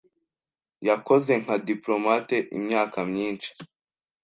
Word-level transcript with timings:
Yakoze 0.87 1.31
nka 1.43 1.55
diplomate 1.69 2.37
imyaka 2.57 2.99
myinshi. 3.11 3.49